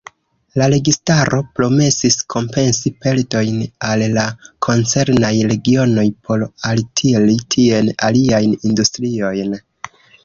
[0.59, 3.59] La registaro promesis kompensi perdojn
[3.89, 4.23] al la
[4.69, 9.55] koncernaj regionoj por altiri tien aliajn industriojn.